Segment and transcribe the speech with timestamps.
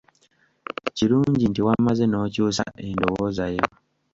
[0.95, 3.65] Kirungi nti wamaze n’okyusa endowooza yo.